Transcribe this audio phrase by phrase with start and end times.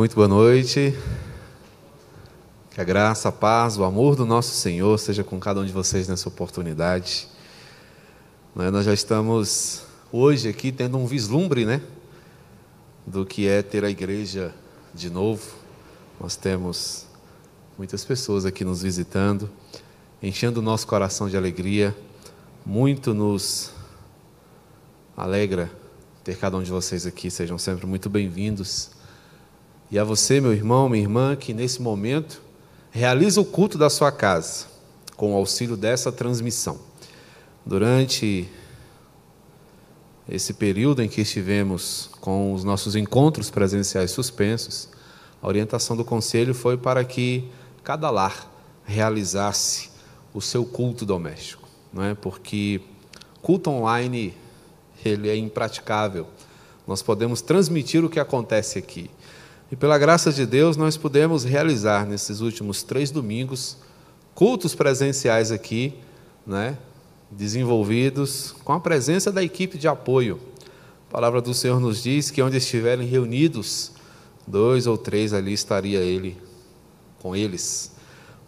[0.00, 0.96] Muito boa noite.
[2.70, 5.72] Que a graça, a paz, o amor do nosso Senhor seja com cada um de
[5.72, 7.28] vocês nessa oportunidade.
[8.56, 11.82] Né, nós já estamos hoje aqui tendo um vislumbre, né,
[13.06, 14.54] do que é ter a igreja
[14.94, 15.46] de novo.
[16.18, 17.04] Nós temos
[17.76, 19.50] muitas pessoas aqui nos visitando,
[20.22, 21.94] enchendo o nosso coração de alegria.
[22.64, 23.70] Muito nos
[25.14, 25.70] alegra
[26.24, 27.30] ter cada um de vocês aqui.
[27.30, 28.98] Sejam sempre muito bem-vindos.
[29.90, 32.40] E a você, meu irmão, minha irmã, que nesse momento
[32.90, 34.66] realiza o culto da sua casa
[35.16, 36.78] com o auxílio dessa transmissão.
[37.66, 38.48] Durante
[40.28, 44.88] esse período em que estivemos com os nossos encontros presenciais suspensos,
[45.42, 47.48] a orientação do conselho foi para que
[47.82, 48.48] cada lar
[48.84, 49.90] realizasse
[50.32, 52.14] o seu culto doméstico, não é?
[52.14, 52.80] Porque
[53.42, 54.34] culto online
[55.04, 56.28] ele é impraticável.
[56.86, 59.10] Nós podemos transmitir o que acontece aqui,
[59.70, 63.76] e pela graça de Deus, nós pudemos realizar nesses últimos três domingos
[64.34, 65.94] cultos presenciais aqui,
[66.44, 66.76] né,
[67.30, 70.40] desenvolvidos com a presença da equipe de apoio.
[71.08, 73.92] A palavra do Senhor nos diz que onde estiverem reunidos,
[74.46, 76.36] dois ou três ali estaria Ele
[77.20, 77.92] com eles.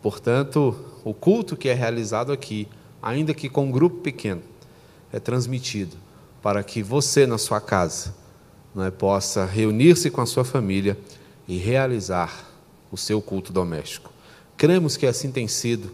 [0.00, 2.66] Portanto, o culto que é realizado aqui,
[3.00, 4.42] ainda que com um grupo pequeno,
[5.12, 5.96] é transmitido
[6.42, 8.21] para que você na sua casa
[8.74, 10.96] né, possa reunir-se com a sua família
[11.46, 12.50] e realizar
[12.90, 14.12] o seu culto doméstico.
[14.56, 15.90] Cremos que assim tem sido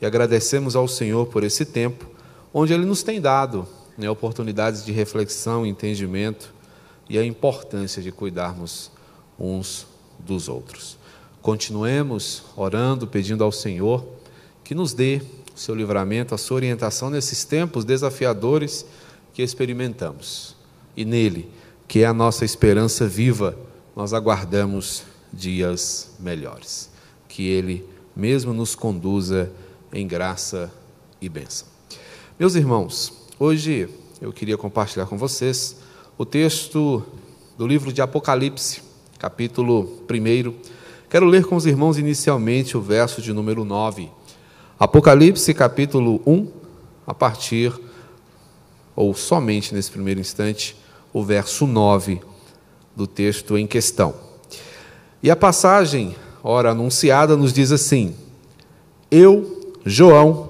[0.00, 2.06] e agradecemos ao Senhor por esse tempo,
[2.52, 3.66] onde Ele nos tem dado
[3.96, 6.52] né, oportunidades de reflexão, entendimento
[7.08, 8.90] e a importância de cuidarmos
[9.38, 9.86] uns
[10.18, 10.98] dos outros.
[11.40, 14.06] Continuemos orando, pedindo ao Senhor
[14.62, 15.20] que nos dê
[15.54, 18.86] o seu livramento, a sua orientação nesses tempos desafiadores
[19.34, 20.54] que experimentamos.
[20.96, 21.50] E nele,
[21.92, 23.54] que é a nossa esperança viva,
[23.94, 26.88] nós aguardamos dias melhores.
[27.28, 29.52] Que Ele mesmo nos conduza
[29.92, 30.72] em graça
[31.20, 31.68] e bênção.
[32.38, 33.90] Meus irmãos, hoje
[34.22, 35.76] eu queria compartilhar com vocês
[36.16, 37.04] o texto
[37.58, 38.80] do livro de Apocalipse,
[39.18, 40.54] capítulo 1.
[41.10, 44.08] Quero ler com os irmãos inicialmente o verso de número 9.
[44.78, 46.48] Apocalipse, capítulo 1,
[47.06, 47.70] a partir,
[48.96, 50.80] ou somente nesse primeiro instante,
[51.12, 52.20] o verso 9
[52.94, 54.14] do texto em questão.
[55.22, 58.14] E a passagem, ora anunciada, nos diz assim:
[59.10, 60.46] Eu, João,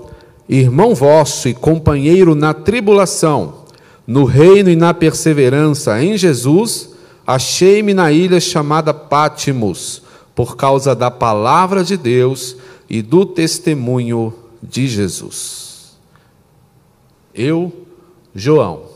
[0.49, 3.65] irmão vosso e companheiro na tribulação,
[4.07, 6.91] no reino e na perseverança em Jesus,
[7.27, 10.03] achei-me na ilha chamada Pátimos,
[10.35, 12.57] por causa da palavra de Deus
[12.89, 15.97] e do testemunho de Jesus.
[17.35, 17.73] Eu,
[18.35, 18.92] João,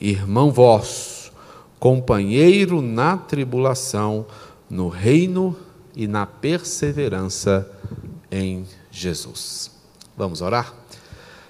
[0.00, 1.32] irmão vosso,
[1.78, 4.26] companheiro na tribulação,
[4.68, 5.56] no reino
[5.94, 7.68] e na perseverança
[8.30, 9.70] em Jesus.
[10.16, 10.74] Vamos orar?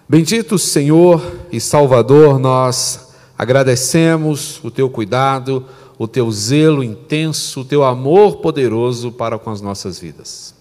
[0.09, 1.23] Bendito Senhor
[1.53, 5.65] e Salvador, nós agradecemos o teu cuidado,
[5.99, 10.55] o teu zelo intenso, o teu amor poderoso para com as nossas vidas.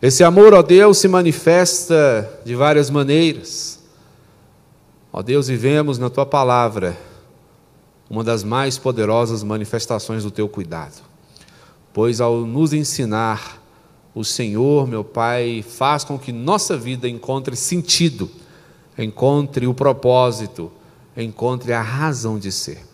[0.00, 3.81] Esse amor, ó Deus, se manifesta de várias maneiras.
[5.12, 6.96] Ó Deus, vivemos na tua palavra
[8.08, 11.02] uma das mais poderosas manifestações do teu cuidado.
[11.92, 13.62] Pois ao nos ensinar,
[14.14, 18.30] o Senhor, meu Pai, faz com que nossa vida encontre sentido,
[18.96, 20.72] encontre o propósito,
[21.14, 22.86] encontre a razão de ser.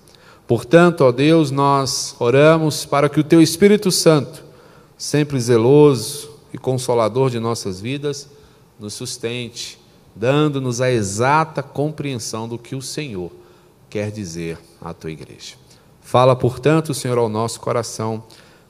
[0.45, 4.43] Portanto, ó Deus, nós oramos para que o Teu Espírito Santo,
[4.97, 8.29] sempre zeloso e consolador de nossas vidas,
[8.79, 9.79] nos sustente
[10.19, 13.31] dando-nos a exata compreensão do que o Senhor
[13.89, 15.55] quer dizer à tua igreja.
[16.03, 18.25] Fala, portanto, Senhor, ao nosso coração.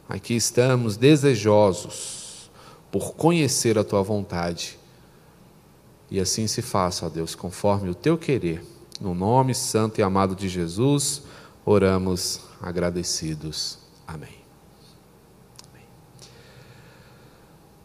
[0.08, 2.50] Aqui estamos desejosos
[2.90, 4.78] por conhecer a tua vontade.
[6.10, 8.62] E assim se faça, ó Deus, conforme o teu querer.
[9.00, 11.22] No nome santo e amado de Jesus,
[11.64, 13.78] oramos agradecidos.
[14.06, 14.28] Amém.
[15.70, 15.86] Amém.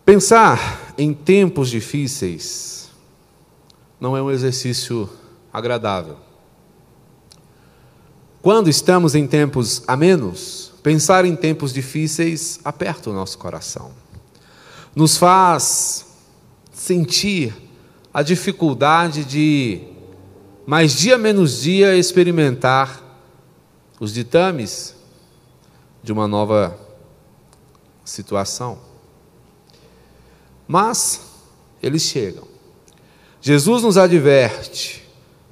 [0.05, 2.82] Pensar em tempos difíceis
[4.03, 5.09] não é um exercício
[5.53, 6.17] agradável.
[8.41, 13.93] Quando estamos em tempos amenos, pensar em tempos difíceis aperta o nosso coração,
[14.93, 16.05] nos faz
[16.73, 17.55] sentir
[18.13, 19.81] a dificuldade de,
[20.67, 23.01] mais dia menos dia, experimentar
[24.01, 24.97] os ditames
[26.03, 26.77] de uma nova
[28.03, 28.79] situação.
[30.67, 31.21] Mas
[31.81, 32.52] eles chegam.
[33.45, 35.03] Jesus nos adverte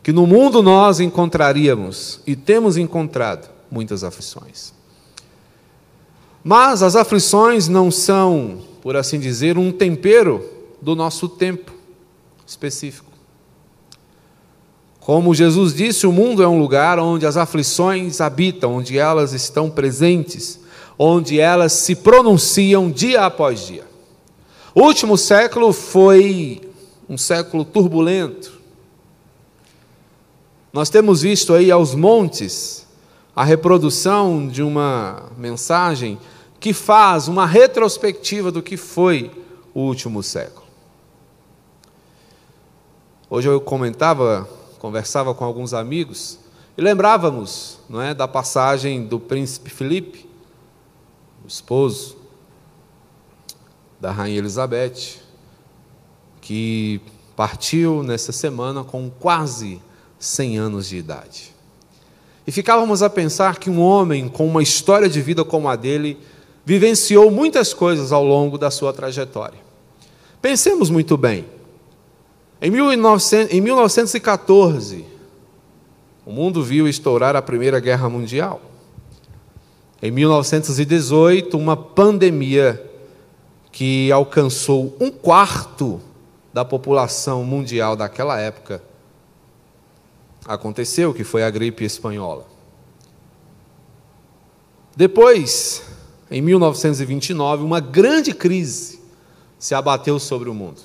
[0.01, 4.73] que no mundo nós encontraríamos e temos encontrado muitas aflições.
[6.41, 10.41] Mas as aflições não são, por assim dizer, um tempero
[10.81, 11.73] do nosso tempo
[12.47, 13.11] específico.
[15.01, 19.69] Como Jesus disse, o mundo é um lugar onde as aflições habitam, onde elas estão
[19.69, 20.61] presentes,
[20.97, 23.83] onde elas se pronunciam dia após dia.
[24.73, 26.70] O último século foi
[27.11, 28.53] um século turbulento.
[30.71, 32.87] Nós temos visto aí aos montes
[33.35, 36.17] a reprodução de uma mensagem
[36.57, 39.29] que faz uma retrospectiva do que foi
[39.73, 40.65] o último século.
[43.29, 44.47] Hoje eu comentava,
[44.79, 46.39] conversava com alguns amigos
[46.77, 50.29] e lembrávamos, não é, da passagem do príncipe Felipe,
[51.43, 52.15] o esposo
[53.99, 55.19] da rainha Elizabeth,
[56.41, 56.99] que
[57.35, 59.79] partiu nessa semana com quase
[60.19, 61.55] 100 anos de idade.
[62.45, 66.17] E ficávamos a pensar que um homem com uma história de vida como a dele
[66.65, 69.59] vivenciou muitas coisas ao longo da sua trajetória.
[70.41, 71.45] Pensemos muito bem.
[72.61, 75.05] Em, 1900, em 1914,
[76.25, 78.61] o mundo viu estourar a Primeira Guerra Mundial.
[80.01, 82.83] Em 1918, uma pandemia
[83.71, 86.01] que alcançou um quarto
[86.53, 88.83] da população mundial daquela época
[90.45, 92.45] aconteceu, que foi a gripe espanhola.
[94.95, 95.83] Depois,
[96.29, 98.99] em 1929, uma grande crise
[99.57, 100.81] se abateu sobre o mundo.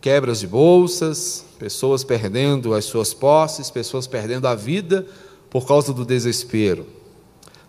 [0.00, 5.06] Quebras de bolsas, pessoas perdendo as suas posses, pessoas perdendo a vida
[5.48, 6.86] por causa do desespero.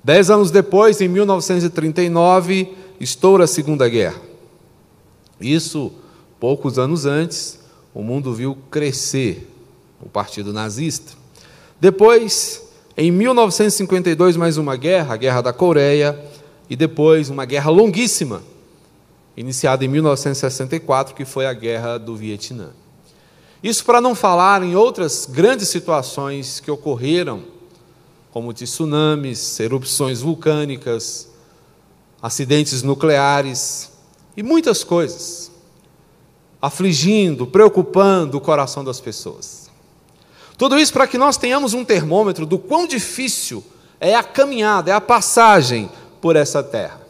[0.03, 4.21] Dez anos depois, em 1939, estoura a Segunda Guerra.
[5.39, 5.91] Isso,
[6.41, 7.59] poucos anos antes,
[7.93, 9.47] o mundo viu crescer
[10.01, 11.11] o Partido Nazista.
[11.79, 12.63] Depois,
[12.97, 16.19] em 1952, mais uma guerra, a Guerra da Coreia,
[16.67, 18.41] e depois uma guerra longuíssima,
[19.37, 22.71] iniciada em 1964, que foi a Guerra do Vietnã.
[23.61, 27.43] Isso para não falar em outras grandes situações que ocorreram,
[28.31, 31.29] como tsunamis, erupções vulcânicas,
[32.19, 33.91] acidentes nucleares
[34.35, 35.50] e muitas coisas,
[36.61, 39.69] afligindo, preocupando o coração das pessoas.
[40.57, 43.63] Tudo isso para que nós tenhamos um termômetro do quão difícil
[43.99, 45.89] é a caminhada, é a passagem
[46.21, 47.01] por essa terra.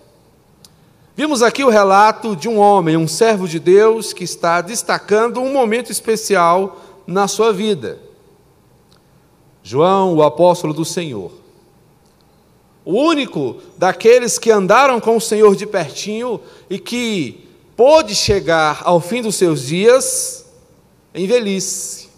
[1.16, 5.52] Vimos aqui o relato de um homem, um servo de Deus, que está destacando um
[5.52, 8.00] momento especial na sua vida.
[9.62, 11.32] João, o apóstolo do Senhor.
[12.84, 16.40] O único daqueles que andaram com o Senhor de pertinho
[16.70, 17.51] e que
[17.84, 20.46] pôde chegar ao fim dos seus dias
[21.16, 22.10] em velhice.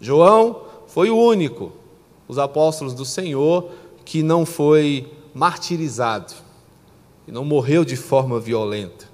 [0.00, 1.70] João foi o único,
[2.26, 3.72] os apóstolos do Senhor,
[4.06, 6.32] que não foi martirizado,
[7.26, 9.04] que não morreu de forma violenta,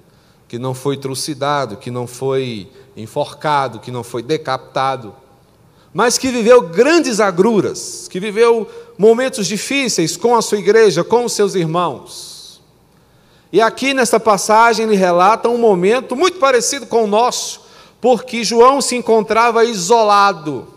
[0.47, 5.13] que não foi trucidado, que não foi enforcado, que não foi decapitado,
[5.93, 11.33] mas que viveu grandes agruras, que viveu momentos difíceis com a sua igreja, com os
[11.33, 12.36] seus irmãos.
[13.51, 17.61] E aqui nesta passagem ele relata um momento muito parecido com o nosso,
[18.01, 20.67] porque João se encontrava isolado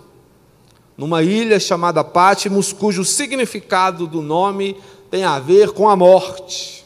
[0.97, 4.77] numa ilha chamada Pátimos, cujo significado do nome
[5.11, 6.85] tem a ver com a morte.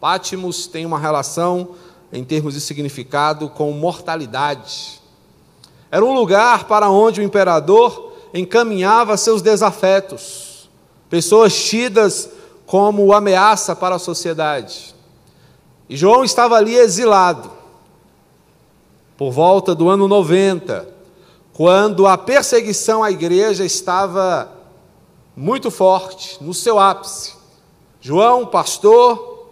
[0.00, 1.76] Pátimos tem uma relação,
[2.12, 5.00] em termos de significado, com mortalidade.
[5.90, 10.68] Era um lugar para onde o imperador encaminhava seus desafetos,
[11.08, 12.28] pessoas tidas
[12.66, 14.92] como ameaça para a sociedade.
[15.92, 17.50] E João estava ali exilado.
[19.14, 20.88] Por volta do ano 90,
[21.52, 24.50] quando a perseguição à igreja estava
[25.36, 27.34] muito forte, no seu ápice.
[28.00, 29.50] João, pastor,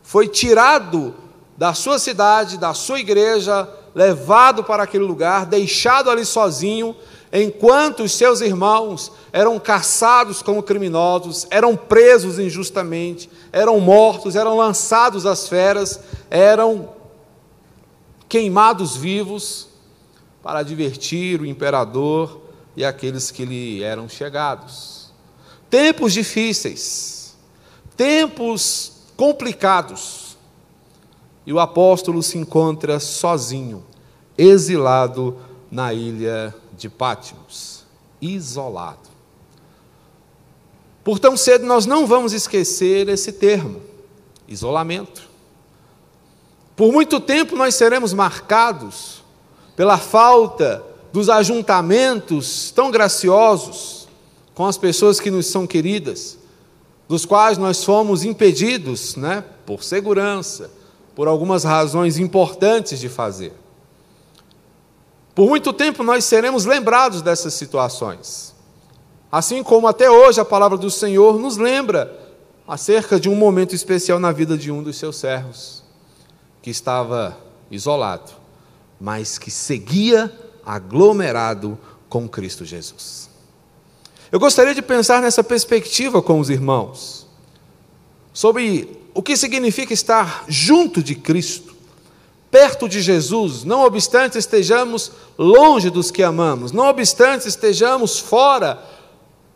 [0.00, 1.12] foi tirado
[1.56, 6.94] da sua cidade, da sua igreja, levado para aquele lugar, deixado ali sozinho,
[7.32, 15.24] enquanto os seus irmãos eram caçados como criminosos, eram presos injustamente, eram mortos, eram lançados
[15.26, 16.88] às feras, eram
[18.28, 19.68] queimados vivos
[20.42, 22.40] para divertir o imperador
[22.76, 25.12] e aqueles que lhe eram chegados.
[25.68, 27.36] Tempos difíceis,
[27.96, 30.36] tempos complicados,
[31.46, 33.84] e o apóstolo se encontra sozinho,
[34.36, 35.36] exilado
[35.70, 37.84] na ilha de Pátimos,
[38.22, 39.10] isolado.
[41.04, 43.82] Por tão cedo nós não vamos esquecer esse termo,
[44.48, 45.28] isolamento.
[46.74, 49.22] Por muito tempo nós seremos marcados
[49.76, 50.82] pela falta
[51.12, 54.08] dos ajuntamentos tão graciosos
[54.54, 56.38] com as pessoas que nos são queridas,
[57.06, 60.70] dos quais nós fomos impedidos, né, por segurança,
[61.14, 63.52] por algumas razões importantes de fazer.
[65.34, 68.54] Por muito tempo nós seremos lembrados dessas situações.
[69.30, 72.18] Assim como até hoje a palavra do Senhor nos lembra
[72.66, 75.82] acerca de um momento especial na vida de um dos seus servos,
[76.62, 77.36] que estava
[77.70, 78.32] isolado,
[79.00, 80.32] mas que seguia
[80.64, 83.30] aglomerado com Cristo Jesus.
[84.30, 87.26] Eu gostaria de pensar nessa perspectiva com os irmãos,
[88.32, 91.74] sobre o que significa estar junto de Cristo,
[92.50, 98.82] perto de Jesus, não obstante estejamos longe dos que amamos, não obstante estejamos fora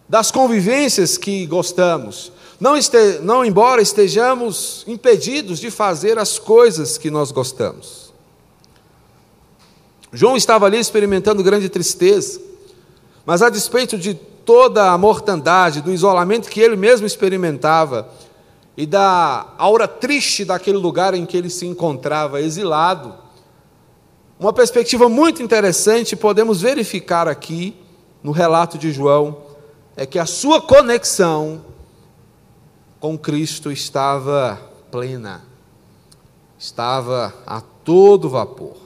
[0.09, 7.11] das convivências que gostamos, não, este, não embora estejamos impedidos de fazer as coisas que
[7.11, 8.13] nós gostamos.
[10.13, 12.41] João estava ali experimentando grande tristeza,
[13.27, 18.09] mas a despeito de toda a mortandade, do isolamento que ele mesmo experimentava
[18.77, 23.15] e da aura triste daquele lugar em que ele se encontrava exilado.
[24.39, 27.77] Uma perspectiva muito interessante podemos verificar aqui
[28.23, 29.39] no relato de João
[29.97, 31.65] é que a sua conexão
[32.99, 35.43] com Cristo estava plena,
[36.59, 38.77] estava a todo vapor.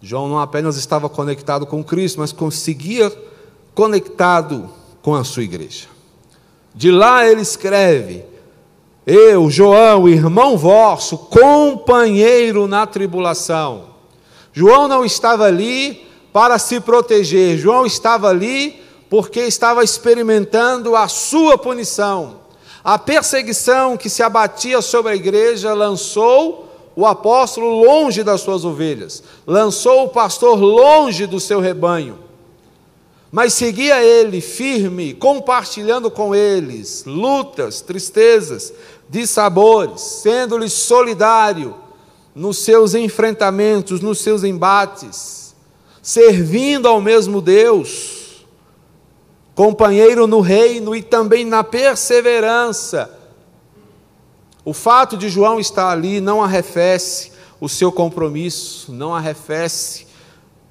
[0.00, 3.10] João não apenas estava conectado com Cristo, mas conseguia
[3.74, 4.70] conectado
[5.02, 5.89] com a sua igreja.
[6.74, 8.24] De lá ele escreve:
[9.06, 13.90] Eu, João, irmão vosso, companheiro na tribulação.
[14.52, 21.58] João não estava ali para se proteger, João estava ali porque estava experimentando a sua
[21.58, 22.38] punição.
[22.82, 29.22] A perseguição que se abatia sobre a igreja lançou o apóstolo longe das suas ovelhas,
[29.46, 32.29] lançou o pastor longe do seu rebanho
[33.30, 38.72] mas seguia ele firme, compartilhando com eles lutas, tristezas,
[39.08, 41.76] dissabores, sendo-lhe solidário
[42.34, 45.54] nos seus enfrentamentos, nos seus embates,
[46.02, 48.44] servindo ao mesmo Deus,
[49.54, 53.16] companheiro no reino e também na perseverança.
[54.64, 60.06] O fato de João estar ali não arrefece o seu compromisso, não arrefece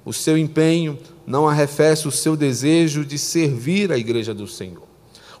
[0.04, 0.98] o seu empenho,
[1.30, 4.82] não arrefece o seu desejo de servir a igreja do Senhor.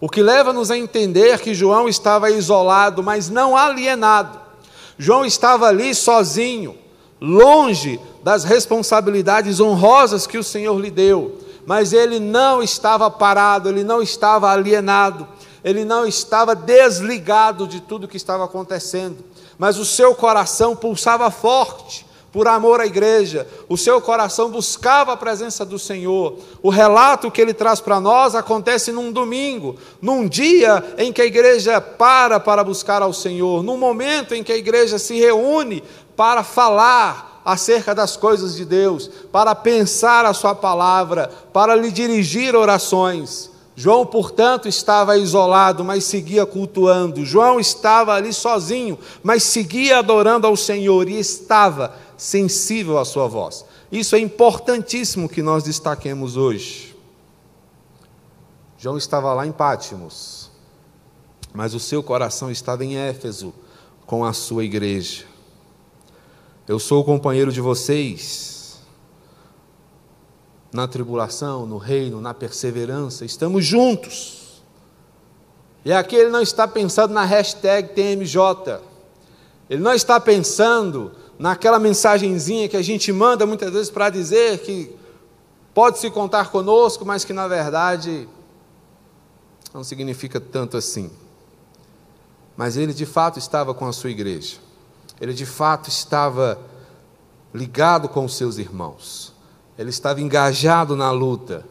[0.00, 4.38] O que leva-nos a entender que João estava isolado, mas não alienado.
[4.96, 6.78] João estava ali sozinho,
[7.20, 13.82] longe das responsabilidades honrosas que o Senhor lhe deu, mas ele não estava parado, ele
[13.82, 15.26] não estava alienado,
[15.64, 19.18] ele não estava desligado de tudo que estava acontecendo,
[19.58, 25.16] mas o seu coração pulsava forte, por amor à igreja, o seu coração buscava a
[25.16, 26.38] presença do Senhor.
[26.62, 31.26] O relato que ele traz para nós acontece num domingo, num dia em que a
[31.26, 35.82] igreja para para buscar ao Senhor, num momento em que a igreja se reúne
[36.14, 42.54] para falar acerca das coisas de Deus, para pensar a sua palavra, para lhe dirigir
[42.54, 43.49] orações.
[43.80, 47.24] João, portanto, estava isolado, mas seguia cultuando.
[47.24, 53.64] João estava ali sozinho, mas seguia adorando ao Senhor e estava sensível à sua voz.
[53.90, 56.94] Isso é importantíssimo que nós destaquemos hoje.
[58.76, 60.50] João estava lá em Pátimos,
[61.54, 63.50] mas o seu coração estava em Éfeso
[64.04, 65.24] com a sua igreja.
[66.68, 68.59] Eu sou o companheiro de vocês
[70.72, 74.62] na tribulação, no reino, na perseverança, estamos juntos.
[75.84, 78.80] E aqui ele não está pensando na hashtag TMJ,
[79.68, 84.94] ele não está pensando naquela mensagenzinha que a gente manda muitas vezes para dizer que
[85.72, 88.28] pode se contar conosco, mas que na verdade
[89.72, 91.10] não significa tanto assim.
[92.56, 94.58] Mas ele de fato estava com a sua igreja,
[95.18, 96.58] ele de fato estava
[97.54, 99.32] ligado com os seus irmãos,
[99.80, 101.64] ele estava engajado na luta,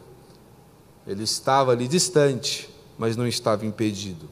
[1.06, 4.28] ele estava ali distante, mas não estava impedido.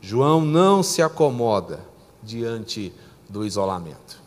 [0.00, 1.80] João não se acomoda
[2.22, 2.92] diante
[3.28, 4.20] do isolamento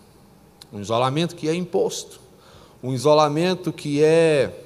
[0.74, 2.20] um isolamento que é imposto,
[2.82, 4.66] um isolamento que é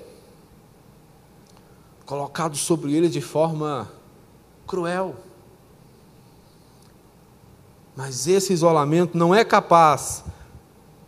[2.05, 3.91] colocado sobre ele de forma
[4.65, 5.15] cruel.
[7.93, 10.23] Mas esse isolamento não é capaz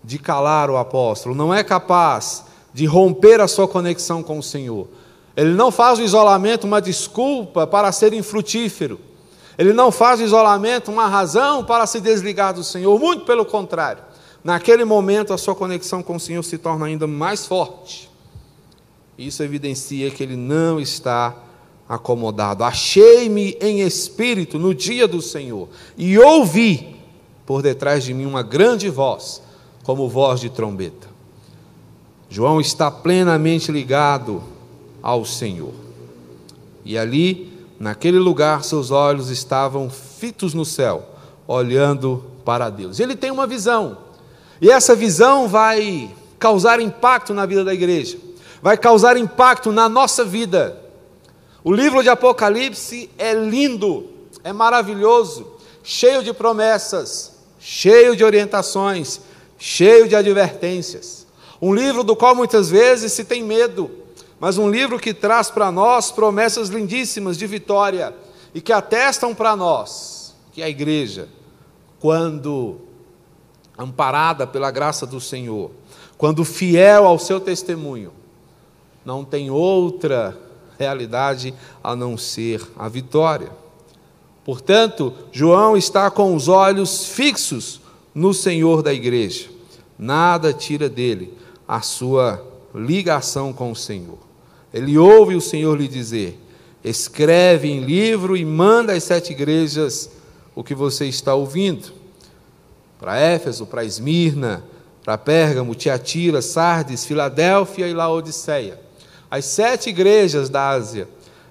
[0.04, 4.88] de calar o apóstolo, não é capaz de romper a sua conexão com o Senhor.
[5.36, 9.00] Ele não faz o isolamento uma desculpa para ser infrutífero.
[9.58, 14.04] Ele não faz o isolamento uma razão para se desligar do Senhor, muito pelo contrário.
[14.44, 18.10] Naquele momento, a sua conexão com o Senhor se torna ainda mais forte.
[19.18, 21.36] Isso evidencia que ele não está
[21.90, 22.64] acomodado.
[22.64, 26.96] Achei-me em espírito no dia do Senhor e ouvi
[27.46, 29.42] por detrás de mim uma grande voz,
[29.84, 31.09] como voz de trombeta.
[32.30, 34.44] João está plenamente ligado
[35.02, 35.74] ao Senhor.
[36.86, 41.04] E ali, naquele lugar, seus olhos estavam fitos no céu,
[41.48, 43.00] olhando para Deus.
[43.00, 43.98] Ele tem uma visão,
[44.62, 48.18] e essa visão vai causar impacto na vida da igreja,
[48.62, 50.80] vai causar impacto na nossa vida.
[51.64, 54.08] O livro de Apocalipse é lindo,
[54.44, 55.48] é maravilhoso,
[55.84, 59.20] cheio de promessas, cheio de orientações,
[59.58, 61.19] cheio de advertências.
[61.62, 63.92] Um livro do qual muitas vezes se tem medo,
[64.40, 68.16] mas um livro que traz para nós promessas lindíssimas de vitória
[68.54, 71.28] e que atestam para nós que a igreja,
[72.00, 72.80] quando
[73.78, 75.72] amparada pela graça do Senhor,
[76.18, 78.14] quando fiel ao seu testemunho,
[79.06, 80.38] não tem outra
[80.78, 83.52] realidade a não ser a vitória.
[84.46, 87.82] Portanto, João está com os olhos fixos
[88.16, 89.50] no Senhor da igreja.
[89.98, 91.39] Nada tira dele
[91.70, 94.18] a sua ligação com o Senhor.
[94.74, 96.38] Ele ouve o Senhor lhe dizer:
[96.84, 100.10] escreve em livro e manda às sete igrejas
[100.56, 101.94] o que você está ouvindo.
[103.00, 104.64] Para Éfeso, para Esmirna,
[105.06, 108.90] para Pérgamo, Tiatira, Sardes, Filadélfia e Laodiceia
[109.30, 111.08] as sete igrejas da Ásia,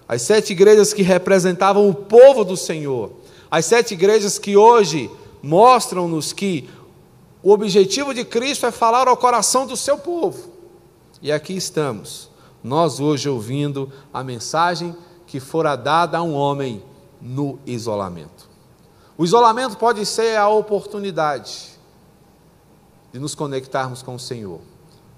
[0.08, 3.12] as sete igrejas que representavam o povo do Senhor,
[3.50, 5.10] as sete igrejas que hoje
[5.42, 6.68] mostram-nos que
[7.42, 10.52] o objetivo de Cristo é falar ao coração do seu povo.
[11.20, 12.30] E aqui estamos,
[12.62, 14.94] nós hoje ouvindo a mensagem
[15.26, 16.82] que fora dada a um homem
[17.20, 18.48] no isolamento.
[19.16, 21.70] O isolamento pode ser a oportunidade
[23.12, 24.60] de nos conectarmos com o Senhor,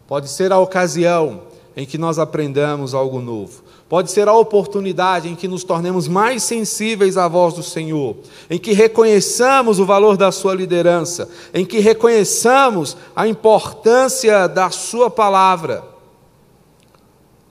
[0.07, 1.43] pode ser a ocasião
[1.77, 3.63] em que nós aprendamos algo novo.
[3.91, 8.17] Pode ser a oportunidade em que nos tornemos mais sensíveis à voz do Senhor,
[8.49, 15.11] em que reconheçamos o valor da Sua liderança, em que reconheçamos a importância da Sua
[15.11, 15.83] palavra.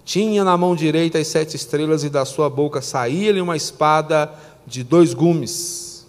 [0.06, 4.34] Tinha na mão direita as sete estrelas, e da sua boca saía-lhe uma espada
[4.66, 6.08] de dois gumes,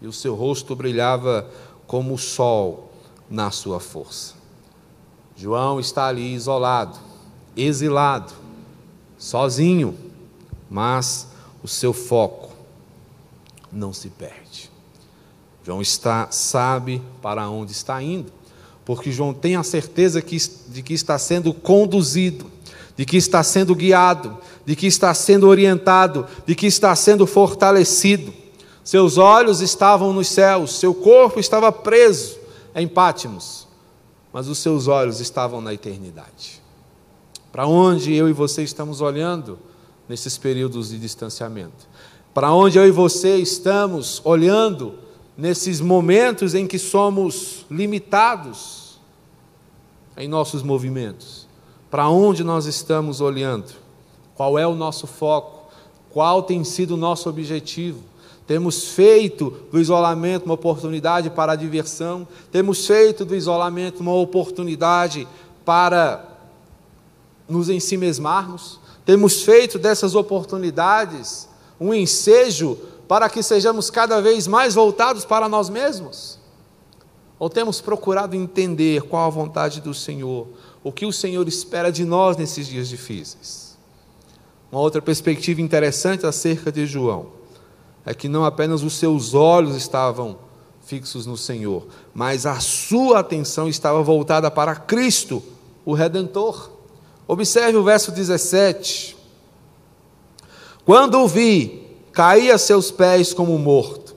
[0.00, 1.46] e o seu rosto brilhava
[1.86, 2.90] como o sol
[3.28, 4.32] na sua força.
[5.36, 6.98] João está ali isolado
[7.56, 8.32] exilado,
[9.24, 9.96] sozinho,
[10.68, 11.28] mas
[11.62, 12.50] o seu foco
[13.72, 14.70] não se perde.
[15.64, 18.30] João está sabe para onde está indo,
[18.84, 20.36] porque João tem a certeza que,
[20.68, 22.50] de que está sendo conduzido,
[22.98, 28.30] de que está sendo guiado, de que está sendo orientado, de que está sendo fortalecido.
[28.84, 32.36] Seus olhos estavam nos céus, seu corpo estava preso
[32.74, 33.66] em Pátimos,
[34.30, 36.62] mas os seus olhos estavam na eternidade.
[37.54, 39.60] Para onde eu e você estamos olhando
[40.08, 41.86] nesses períodos de distanciamento?
[42.34, 44.94] Para onde eu e você estamos olhando
[45.38, 48.98] nesses momentos em que somos limitados
[50.16, 51.46] em nossos movimentos?
[51.92, 53.72] Para onde nós estamos olhando?
[54.34, 55.70] Qual é o nosso foco?
[56.10, 58.00] Qual tem sido o nosso objetivo?
[58.48, 65.28] Temos feito do isolamento uma oportunidade para a diversão, temos feito do isolamento uma oportunidade
[65.64, 66.33] para
[67.48, 75.24] nos ensimesmarmos, temos feito dessas oportunidades um ensejo para que sejamos cada vez mais voltados
[75.24, 76.38] para nós mesmos?
[77.38, 80.46] Ou temos procurado entender qual a vontade do Senhor,
[80.82, 83.76] o que o Senhor espera de nós nesses dias difíceis?
[84.70, 87.26] Uma outra perspectiva interessante acerca de João
[88.06, 90.36] é que não apenas os seus olhos estavam
[90.84, 95.42] fixos no Senhor, mas a sua atenção estava voltada para Cristo,
[95.84, 96.70] o Redentor.
[97.26, 99.16] Observe o verso 17.
[100.84, 101.82] Quando o vi,
[102.12, 104.14] caí a seus pés como morto.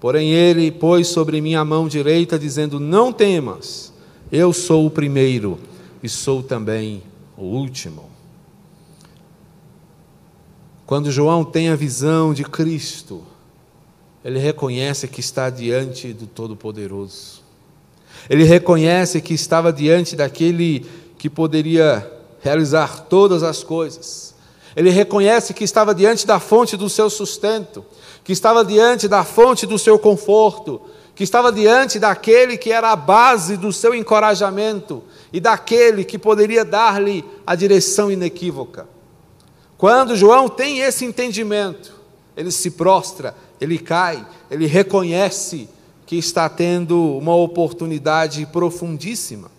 [0.00, 3.92] Porém ele pôs sobre mim a mão direita, dizendo: Não temas,
[4.30, 5.58] eu sou o primeiro
[6.02, 7.02] e sou também
[7.36, 8.08] o último.
[10.86, 13.22] Quando João tem a visão de Cristo,
[14.24, 17.42] ele reconhece que está diante do Todo-Poderoso.
[18.28, 20.86] Ele reconhece que estava diante daquele
[21.18, 24.34] que poderia realizar todas as coisas.
[24.76, 27.84] Ele reconhece que estava diante da fonte do seu sustento,
[28.22, 30.80] que estava diante da fonte do seu conforto,
[31.16, 35.02] que estava diante daquele que era a base do seu encorajamento
[35.32, 38.86] e daquele que poderia dar-lhe a direção inequívoca.
[39.76, 41.92] Quando João tem esse entendimento,
[42.36, 45.68] ele se prostra, ele cai, ele reconhece
[46.06, 49.57] que está tendo uma oportunidade profundíssima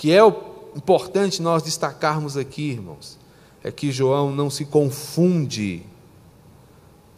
[0.00, 0.26] que é
[0.74, 3.18] importante nós destacarmos aqui, irmãos,
[3.62, 5.82] é que João não se confunde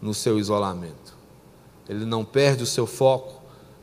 [0.00, 1.16] no seu isolamento.
[1.88, 3.40] Ele não perde o seu foco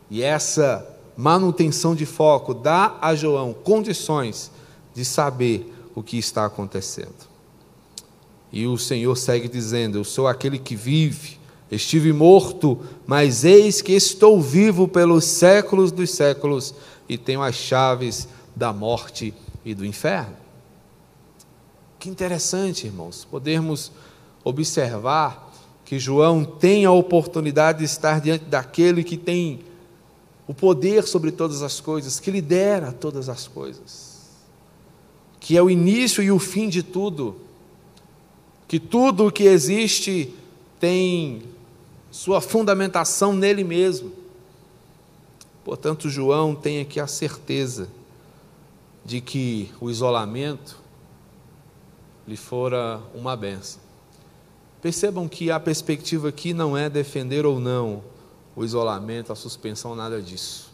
[0.09, 0.85] e essa
[1.15, 4.51] manutenção de foco dá a João condições
[4.93, 7.29] de saber o que está acontecendo.
[8.51, 11.39] E o Senhor segue dizendo: Eu sou aquele que vive,
[11.71, 16.75] estive morto, mas eis que estou vivo pelos séculos dos séculos
[17.07, 19.33] e tenho as chaves da morte
[19.63, 20.35] e do inferno.
[21.99, 23.91] Que interessante, irmãos, podermos
[24.43, 25.51] observar
[25.83, 29.62] que João tem a oportunidade de estar diante daquele que tem
[30.47, 34.19] o poder sobre todas as coisas, que lidera todas as coisas,
[35.39, 37.35] que é o início e o fim de tudo,
[38.67, 40.33] que tudo o que existe
[40.79, 41.43] tem
[42.12, 44.12] sua fundamentação nele mesmo.
[45.63, 47.89] Portanto, João tem aqui a certeza
[49.10, 50.78] de que o isolamento
[52.28, 53.82] lhe fora uma benção.
[54.84, 58.04] Percebam que a perspectiva aqui não é defender ou não
[58.56, 60.72] o isolamento, a suspensão, nada disso.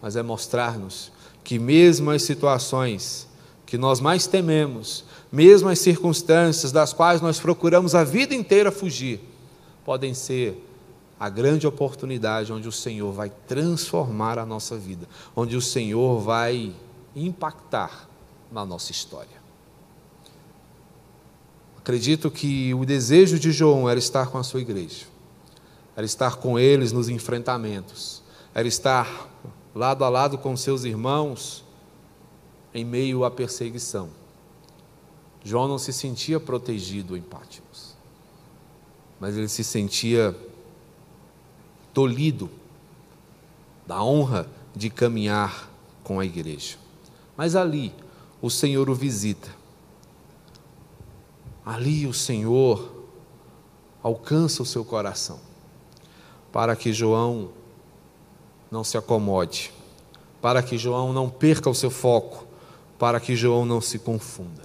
[0.00, 1.10] Mas é mostrar-nos
[1.42, 3.26] que, mesmo as situações
[3.66, 9.18] que nós mais tememos, mesmo as circunstâncias das quais nós procuramos a vida inteira fugir,
[9.84, 10.64] podem ser
[11.18, 16.72] a grande oportunidade onde o Senhor vai transformar a nossa vida, onde o Senhor vai
[17.14, 18.08] impactar
[18.50, 19.40] na nossa história.
[21.78, 25.06] Acredito que o desejo de João era estar com a sua igreja,
[25.96, 28.22] era estar com eles nos enfrentamentos,
[28.54, 29.28] era estar
[29.74, 31.64] lado a lado com seus irmãos
[32.74, 34.10] em meio à perseguição.
[35.42, 37.96] João não se sentia protegido em Pátimos,
[39.18, 40.36] mas ele se sentia
[41.94, 42.50] tolhido
[43.86, 45.68] da honra de caminhar
[46.04, 46.76] com a igreja.
[47.40, 47.90] Mas ali
[48.42, 49.48] o Senhor o visita
[51.64, 53.06] ali o Senhor
[54.02, 55.40] alcança o seu coração,
[56.52, 57.48] para que João
[58.70, 59.72] não se acomode,
[60.42, 62.46] para que João não perca o seu foco,
[62.98, 64.64] para que João não se confunda,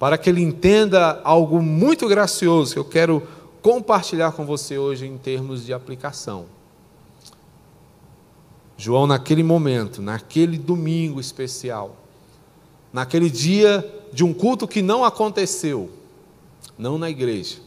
[0.00, 3.22] para que ele entenda algo muito gracioso que eu quero
[3.62, 6.57] compartilhar com você hoje em termos de aplicação.
[8.80, 11.96] João, naquele momento, naquele domingo especial,
[12.92, 15.90] naquele dia de um culto que não aconteceu,
[16.78, 17.58] não na igreja,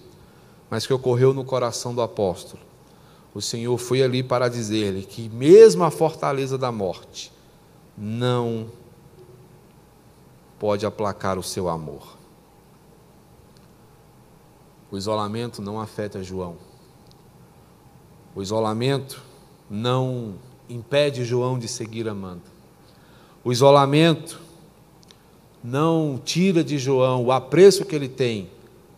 [0.70, 2.64] mas que ocorreu no coração do apóstolo.
[3.36, 7.30] O Senhor foi ali para dizer-lhe que, mesmo a fortaleza da morte,
[7.98, 8.68] não
[10.58, 12.18] pode aplacar o seu amor.
[14.90, 16.56] O isolamento não afeta João.
[18.34, 19.22] O isolamento
[19.70, 20.36] não
[20.72, 22.44] impede João de seguir amando.
[23.44, 24.40] O isolamento
[25.64, 28.50] não tira de João o apreço que ele tem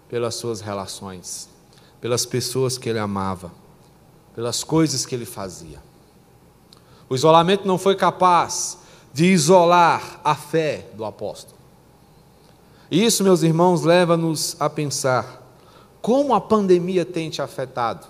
[0.10, 1.50] pelas suas relações,
[2.00, 3.52] pelas pessoas que ele amava,
[4.36, 5.82] pelas coisas que ele fazia.
[7.10, 8.78] O isolamento não foi capaz
[9.14, 11.58] de isolar a fé do apóstolo.
[12.90, 15.42] Isso, meus irmãos, leva-nos a pensar
[16.02, 18.06] como a pandemia tem te afetado.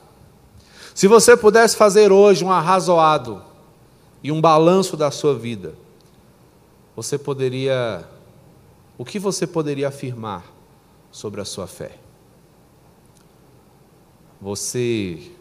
[0.95, 3.41] Se você pudesse fazer hoje um arrazoado
[4.23, 5.75] e um balanço da sua vida,
[6.95, 8.07] você poderia.
[8.97, 10.53] O que você poderia afirmar
[11.13, 11.95] sobre a sua fé.
[14.41, 15.31] Você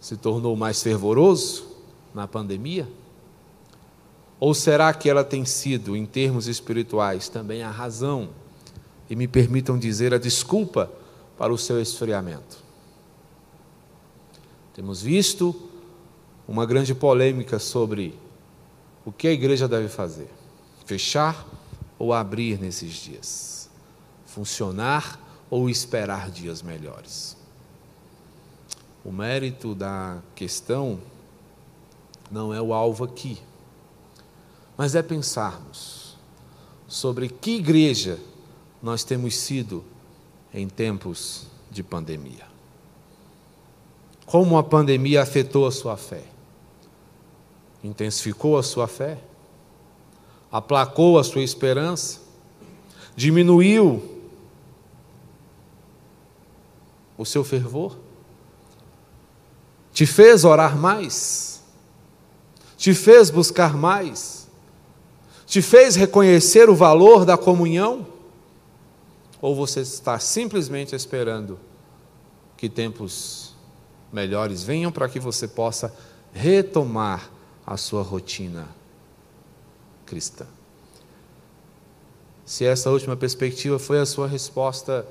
[0.00, 1.66] se tornou mais fervoroso
[2.14, 2.88] na pandemia?
[4.38, 8.28] Ou será que ela tem sido, em termos espirituais, também a razão,
[9.10, 10.90] e me permitam dizer, a desculpa
[11.36, 12.64] para o seu esfriamento?
[14.74, 15.70] Temos visto
[16.46, 18.18] uma grande polêmica sobre
[19.04, 20.30] o que a igreja deve fazer:
[20.84, 21.46] fechar
[21.98, 23.70] ou abrir nesses dias?
[24.24, 27.36] Funcionar ou esperar dias melhores?
[29.04, 31.00] O mérito da questão
[32.30, 33.38] não é o alvo aqui,
[34.76, 36.16] mas é pensarmos
[36.88, 38.18] sobre que igreja
[38.82, 39.84] nós temos sido
[40.52, 42.46] em tempos de pandemia.
[44.24, 46.35] Como a pandemia afetou a sua fé?
[47.86, 49.18] Intensificou a sua fé?
[50.50, 52.20] aplacou a sua esperança,
[53.14, 54.02] diminuiu
[57.18, 57.96] o seu fervor,
[59.92, 61.62] te fez orar mais,
[62.76, 64.48] te fez buscar mais,
[65.46, 68.06] te fez reconhecer o valor da comunhão,
[69.40, 71.58] ou você está simplesmente esperando
[72.56, 73.54] que tempos
[74.12, 75.94] melhores venham para que você possa
[76.32, 77.30] retomar
[77.66, 78.68] a sua rotina
[80.06, 80.46] cristã.
[82.44, 85.04] Se essa última perspectiva foi a sua resposta,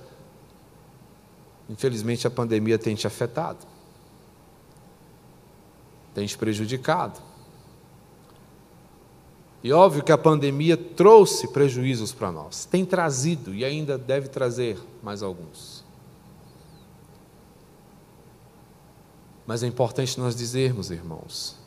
[1.69, 3.67] infelizmente a pandemia tem te afetado,
[6.13, 7.19] tem te prejudicado.
[9.61, 14.79] E óbvio que a pandemia trouxe prejuízos para nós, tem trazido e ainda deve trazer
[15.03, 15.83] mais alguns.
[19.45, 21.64] Mas é importante nós dizermos, irmãos,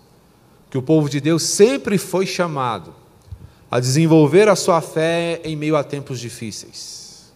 [0.71, 2.95] que o povo de Deus sempre foi chamado
[3.71, 7.33] a desenvolver a sua fé em meio a tempos difíceis.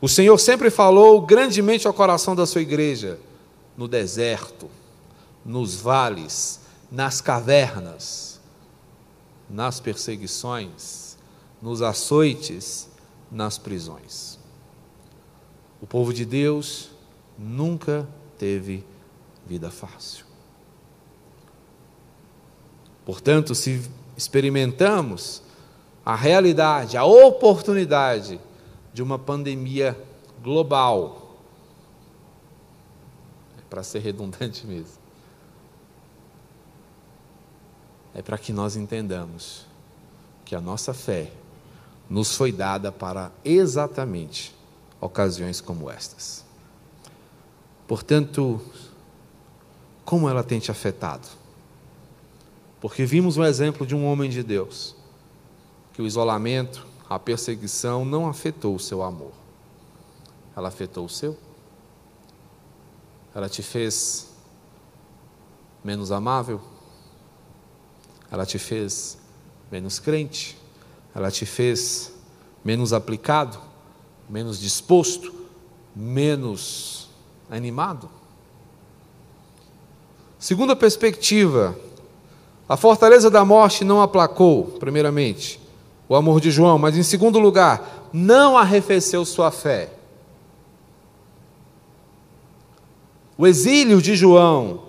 [0.00, 3.18] O Senhor sempre falou grandemente ao coração da sua igreja,
[3.76, 4.68] no deserto,
[5.44, 8.28] nos vales, nas cavernas
[9.48, 11.16] nas perseguições,
[11.60, 12.88] nos açoites,
[13.30, 14.38] nas prisões.
[15.80, 16.90] O povo de Deus
[17.38, 18.84] nunca teve
[19.46, 20.27] vida fácil.
[23.08, 25.40] Portanto, se experimentamos
[26.04, 28.38] a realidade, a oportunidade
[28.92, 29.98] de uma pandemia
[30.42, 31.38] global,
[33.56, 34.98] é para ser redundante mesmo,
[38.14, 39.64] é para que nós entendamos
[40.44, 41.32] que a nossa fé
[42.10, 44.54] nos foi dada para exatamente
[45.00, 46.44] ocasiões como estas.
[47.86, 48.60] Portanto,
[50.04, 51.37] como ela tem te afetado?
[52.80, 54.94] Porque vimos um exemplo de um homem de Deus,
[55.92, 59.32] que o isolamento, a perseguição não afetou o seu amor.
[60.56, 61.36] Ela afetou o seu?
[63.34, 64.28] Ela te fez
[65.82, 66.60] menos amável?
[68.30, 69.18] Ela te fez
[69.70, 70.56] menos crente,
[71.14, 72.12] ela te fez
[72.64, 73.60] menos aplicado,
[74.28, 75.34] menos disposto,
[75.94, 77.08] menos
[77.50, 78.10] animado.
[80.38, 81.78] Segunda perspectiva,
[82.68, 85.58] a fortaleza da morte não aplacou, primeiramente,
[86.08, 89.90] o amor de João, mas em segundo lugar, não arrefeceu sua fé.
[93.38, 94.82] O exílio de João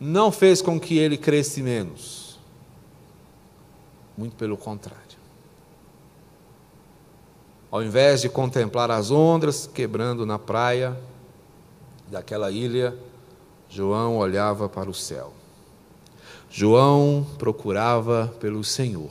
[0.00, 2.40] não fez com que ele cresce menos.
[4.16, 5.00] Muito pelo contrário.
[7.70, 10.98] Ao invés de contemplar as ondas quebrando na praia
[12.10, 12.96] daquela ilha,
[13.68, 15.32] João olhava para o céu.
[16.54, 19.10] João procurava pelo Senhor.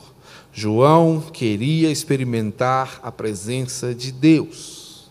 [0.52, 5.10] João queria experimentar a presença de Deus.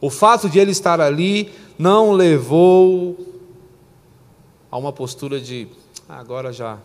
[0.00, 3.42] O fato de ele estar ali não levou
[4.70, 5.66] a uma postura de
[6.08, 6.78] ah, agora já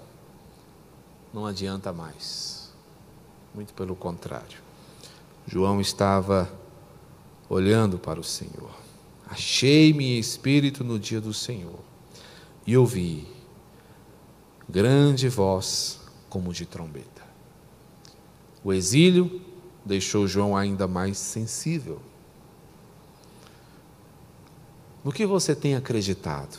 [1.32, 2.74] não adianta mais.
[3.54, 4.58] Muito pelo contrário.
[5.46, 6.52] João estava
[7.48, 8.72] olhando para o Senhor.
[9.30, 11.80] Achei-me espírito no dia do Senhor
[12.66, 13.41] e ouvi
[14.72, 17.22] grande voz como de trombeta.
[18.64, 19.42] O exílio
[19.84, 22.00] deixou João ainda mais sensível.
[25.04, 26.58] No que você tem acreditado?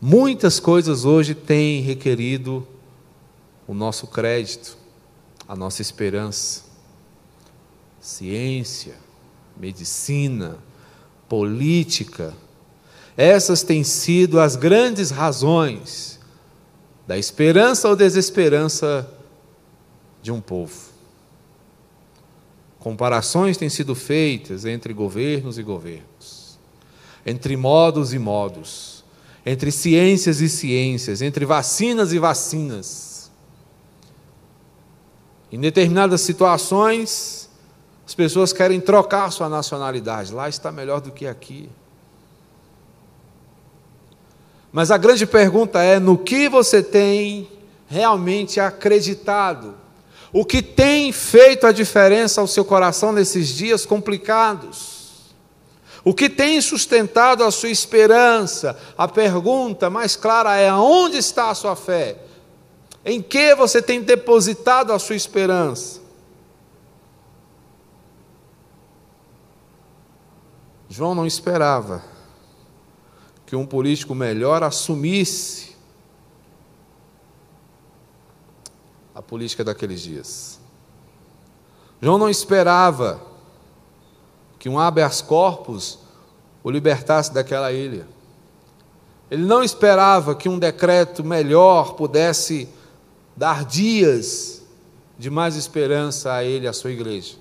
[0.00, 2.66] Muitas coisas hoje têm requerido
[3.66, 4.76] o nosso crédito,
[5.48, 6.64] a nossa esperança.
[8.00, 8.96] Ciência,
[9.56, 10.58] medicina,
[11.28, 12.34] política,
[13.16, 16.19] essas têm sido as grandes razões
[17.10, 19.12] da esperança ou desesperança
[20.22, 20.92] de um povo.
[22.78, 26.56] Comparações têm sido feitas entre governos e governos,
[27.26, 29.04] entre modos e modos,
[29.44, 33.28] entre ciências e ciências, entre vacinas e vacinas.
[35.50, 37.50] Em determinadas situações,
[38.06, 40.32] as pessoas querem trocar sua nacionalidade.
[40.32, 41.68] Lá está melhor do que aqui.
[44.72, 47.48] Mas a grande pergunta é: no que você tem
[47.88, 49.74] realmente acreditado?
[50.32, 55.00] O que tem feito a diferença ao seu coração nesses dias complicados?
[56.04, 58.78] O que tem sustentado a sua esperança?
[58.96, 62.16] A pergunta mais clara é: aonde está a sua fé?
[63.04, 66.00] Em que você tem depositado a sua esperança?
[70.88, 72.02] João não esperava
[73.50, 75.74] que um político melhor assumisse
[79.12, 80.60] a política daqueles dias.
[82.00, 83.20] João não esperava
[84.56, 85.98] que um habeas corpus
[86.62, 88.06] o libertasse daquela ilha.
[89.28, 92.68] Ele não esperava que um decreto melhor pudesse
[93.36, 94.62] dar dias
[95.18, 97.34] de mais esperança a ele à sua igreja.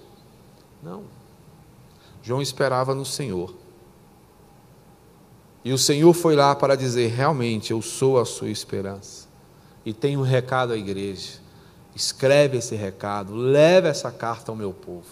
[0.82, 1.04] Não.
[2.24, 3.54] João esperava no Senhor.
[5.70, 9.28] E o Senhor foi lá para dizer: realmente, eu sou a sua esperança.
[9.86, 11.34] E tenho um recado à igreja.
[11.96, 15.06] escreve esse recado, leve essa carta ao meu povo.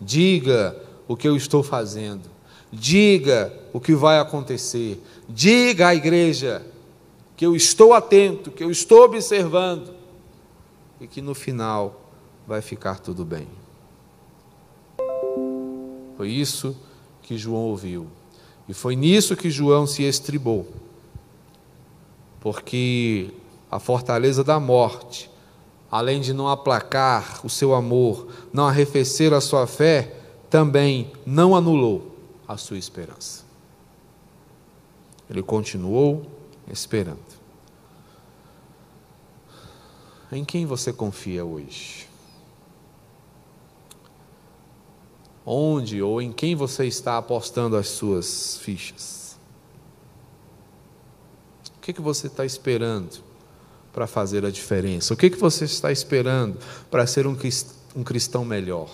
[0.00, 2.30] Diga o que eu estou fazendo,
[2.70, 6.64] diga o que vai acontecer, diga à igreja
[7.36, 9.96] que eu estou atento, que eu estou observando
[11.00, 12.08] e que no final
[12.46, 13.48] vai ficar tudo bem.
[16.16, 16.76] Foi isso
[17.20, 18.17] que João ouviu.
[18.68, 20.68] E foi nisso que João se estribou.
[22.40, 23.30] Porque
[23.70, 25.30] a fortaleza da morte,
[25.90, 30.14] além de não aplacar o seu amor, não arrefecer a sua fé,
[30.50, 32.14] também não anulou
[32.46, 33.44] a sua esperança.
[35.28, 36.26] Ele continuou
[36.70, 37.18] esperando.
[40.32, 42.07] Em quem você confia hoje?
[45.50, 49.38] Onde ou em quem você está apostando as suas fichas?
[51.74, 53.20] O que, que você está esperando
[53.94, 55.14] para fazer a diferença?
[55.14, 56.58] O que, que você está esperando
[56.90, 58.90] para ser um cristão melhor?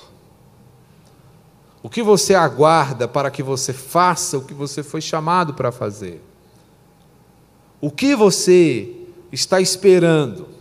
[1.83, 6.23] O que você aguarda para que você faça o que você foi chamado para fazer?
[7.81, 10.55] O que você está esperando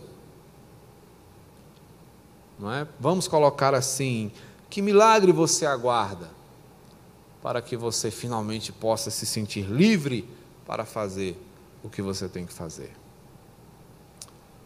[2.58, 2.86] não é?
[2.98, 4.32] Vamos colocar assim:
[4.74, 6.28] que milagre você aguarda
[7.40, 10.28] para que você finalmente possa se sentir livre
[10.66, 11.40] para fazer
[11.80, 12.90] o que você tem que fazer?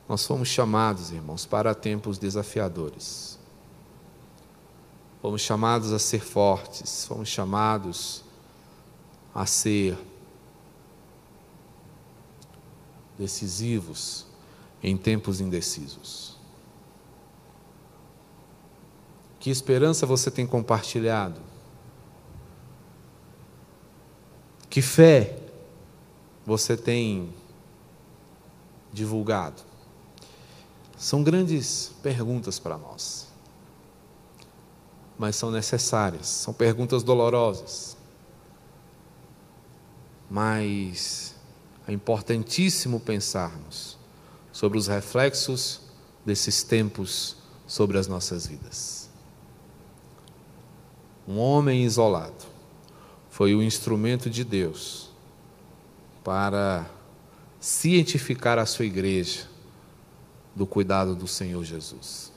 [0.08, 3.38] Nós fomos chamados, irmãos, para tempos desafiadores.
[5.20, 8.24] Fomos chamados a ser fortes, fomos chamados
[9.34, 9.94] a ser
[13.18, 14.24] decisivos
[14.82, 16.37] em tempos indecisos.
[19.38, 21.40] Que esperança você tem compartilhado?
[24.68, 25.38] Que fé
[26.44, 27.32] você tem
[28.92, 29.62] divulgado?
[30.96, 33.28] São grandes perguntas para nós,
[35.16, 37.96] mas são necessárias, são perguntas dolorosas.
[40.28, 41.34] Mas
[41.86, 43.96] é importantíssimo pensarmos
[44.52, 45.80] sobre os reflexos
[46.26, 48.97] desses tempos sobre as nossas vidas
[51.28, 52.46] um homem isolado,
[53.28, 55.10] foi o instrumento de Deus
[56.24, 56.88] para
[57.60, 59.46] cientificar a sua igreja
[60.56, 62.32] do cuidado do Senhor Jesus.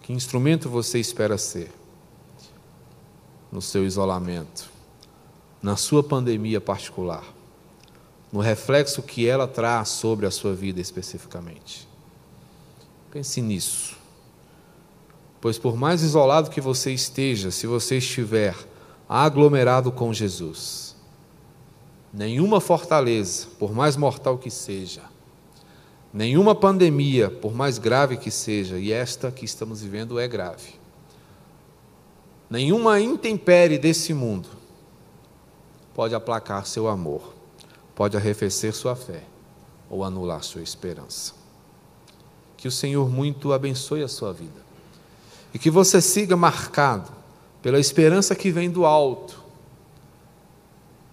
[0.00, 1.70] Que instrumento você espera ser
[3.52, 4.70] no seu isolamento,
[5.62, 7.24] na sua pandemia particular,
[8.32, 11.86] no reflexo que ela traz sobre a sua vida especificamente?
[13.10, 14.03] Pense nisso.
[15.44, 18.56] Pois por mais isolado que você esteja, se você estiver
[19.06, 20.96] aglomerado com Jesus,
[22.10, 25.02] nenhuma fortaleza, por mais mortal que seja,
[26.10, 30.80] nenhuma pandemia, por mais grave que seja, e esta que estamos vivendo é grave,
[32.48, 34.48] nenhuma intempérie desse mundo
[35.92, 37.34] pode aplacar seu amor,
[37.94, 39.24] pode arrefecer sua fé
[39.90, 41.34] ou anular sua esperança.
[42.56, 44.63] Que o Senhor muito abençoe a sua vida
[45.54, 47.12] e que você siga marcado
[47.62, 49.42] pela esperança que vem do alto.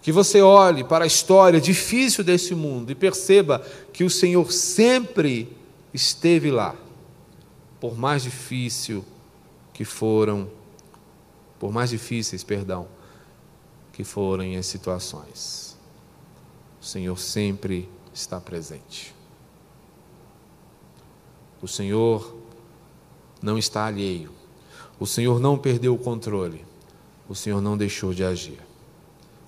[0.01, 3.59] Que você olhe para a história difícil desse mundo e perceba
[3.93, 5.55] que o Senhor sempre
[5.93, 6.75] esteve lá,
[7.79, 9.05] por mais difícil
[9.71, 10.49] que foram,
[11.59, 12.87] por mais difíceis, perdão,
[13.93, 15.77] que forem as situações.
[16.81, 19.13] O Senhor sempre está presente.
[21.61, 22.40] O Senhor
[23.41, 24.31] não está alheio.
[24.99, 26.65] O Senhor não perdeu o controle.
[27.27, 28.59] O Senhor não deixou de agir.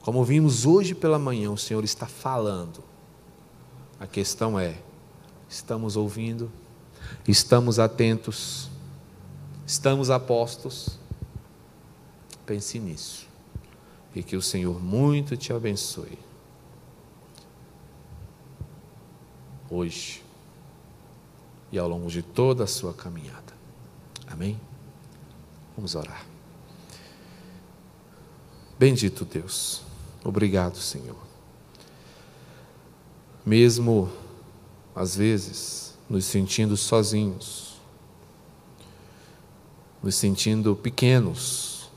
[0.02, 2.84] Como vimos hoje pela manhã, o Senhor está falando.
[4.00, 4.78] A questão é:
[5.48, 6.52] estamos ouvindo?
[7.28, 8.70] Estamos atentos?
[9.66, 10.98] Estamos apostos?
[12.46, 13.28] Pense nisso.
[14.16, 16.18] E que o Senhor muito te abençoe.
[19.70, 20.24] Hoje
[21.72, 23.54] e ao longo de toda a sua caminhada.
[24.34, 24.60] Amém?
[25.76, 26.26] Vamos orar.
[28.80, 29.84] Bendito Deus,
[30.24, 31.22] obrigado, Senhor.
[33.46, 34.12] Mesmo
[34.96, 37.80] às vezes nos sentindo sozinhos,
[40.02, 41.92] nos sentindo pequenos,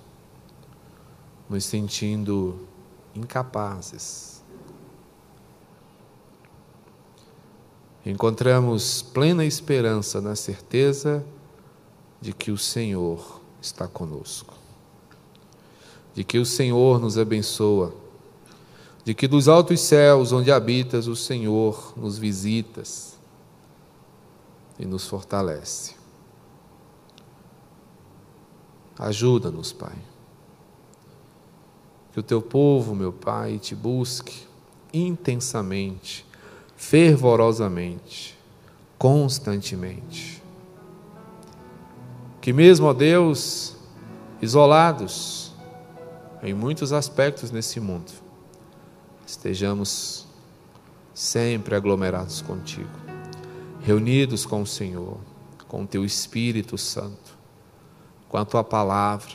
[1.49, 2.69] nos sentindo
[3.15, 4.43] incapazes,
[8.05, 11.25] encontramos plena esperança na certeza
[12.27, 14.53] de que o Senhor está conosco,
[16.13, 17.95] de que o Senhor nos abençoa,
[19.05, 23.17] de que dos altos céus, onde habitas, o Senhor nos visitas
[24.77, 25.95] e nos fortalece.
[28.99, 29.95] Ajuda-nos, Pai.
[32.13, 34.49] Que o teu povo, meu Pai, te busque
[34.93, 36.27] intensamente,
[36.77, 38.37] fervorosamente,
[38.99, 40.45] constantemente.
[42.47, 43.75] Que mesmo, ó Deus,
[44.41, 45.53] isolados
[46.45, 48.13] em muitos aspectos nesse mundo,
[49.27, 50.29] estejamos
[51.13, 52.89] sempre aglomerados contigo,
[53.81, 55.19] reunidos com o Senhor,
[55.67, 57.37] com o teu Espírito Santo,
[58.29, 59.33] com a tua palavra,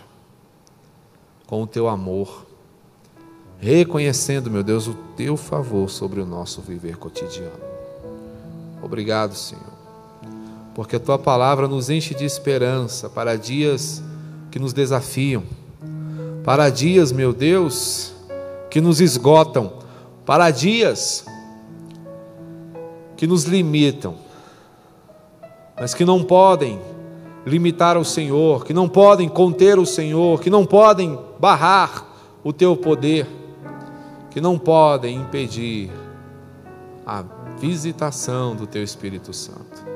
[1.45, 2.47] com o teu amor,
[3.59, 7.59] reconhecendo, meu Deus, o teu favor sobre o nosso viver cotidiano.
[8.81, 9.70] Obrigado, Senhor,
[10.73, 14.01] porque a tua palavra nos enche de esperança para dias
[14.49, 15.43] que nos desafiam,
[16.43, 18.13] para dias, meu Deus,
[18.69, 19.73] que nos esgotam,
[20.25, 21.25] para dias
[23.17, 24.15] que nos limitam,
[25.79, 26.79] mas que não podem
[27.45, 32.07] limitar o Senhor, que não podem conter o Senhor, que não podem barrar
[32.43, 33.27] o teu poder,
[34.29, 35.91] que não podem impedir
[37.05, 37.23] a
[37.59, 39.90] visitação do teu Espírito Santo.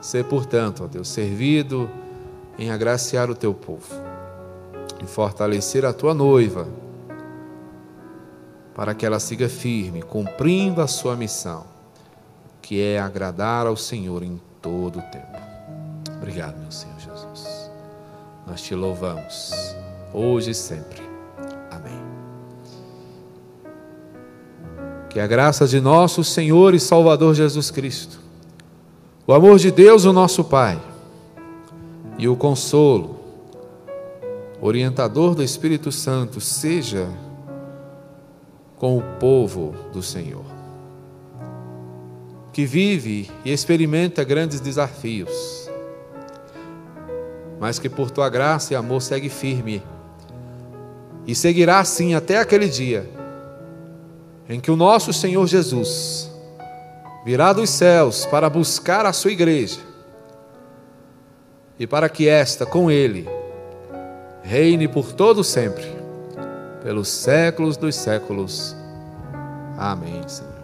[0.00, 1.90] Ser, portanto, ó Deus, servido
[2.58, 3.94] em agraciar o teu povo,
[5.02, 6.66] em fortalecer a tua noiva
[8.76, 11.64] para que ela siga firme, cumprindo a sua missão,
[12.60, 15.38] que é agradar ao Senhor em todo o tempo.
[16.18, 17.70] Obrigado, meu Senhor Jesus.
[18.46, 19.74] Nós te louvamos,
[20.12, 21.00] hoje e sempre.
[21.70, 22.02] Amém.
[25.08, 28.20] Que a graça de nosso Senhor e Salvador Jesus Cristo,
[29.26, 30.80] o amor de Deus, o nosso Pai,
[32.16, 33.18] e o consolo,
[34.60, 37.08] orientador do Espírito Santo, seja
[38.78, 40.44] com o povo do Senhor,
[42.52, 45.68] que vive e experimenta grandes desafios,
[47.58, 49.82] mas que por tua graça e amor segue firme
[51.26, 53.10] e seguirá assim até aquele dia
[54.48, 56.30] em que o nosso Senhor Jesus
[57.26, 59.80] virá dos céus para buscar a sua igreja
[61.76, 63.28] e para que esta com ele
[64.44, 65.84] reine por todo sempre
[66.84, 68.76] pelos séculos dos séculos.
[69.76, 70.55] Amém, Senhor.